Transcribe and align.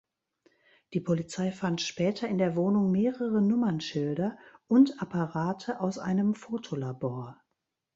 Die 0.93 0.99
Polizei 0.99 1.51
fand 1.51 1.79
später 1.79 2.27
in 2.27 2.39
der 2.39 2.55
Wohnung 2.55 2.89
mehrere 2.89 3.39
Nummernschilder 3.39 4.35
und 4.65 4.99
Apparate 4.99 5.79
aus 5.79 5.99
einem 5.99 6.33
Fotolabor. 6.33 7.39